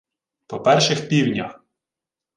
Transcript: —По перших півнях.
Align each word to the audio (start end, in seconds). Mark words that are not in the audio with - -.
—По 0.47 0.59
перших 0.59 1.09
півнях. 1.09 1.59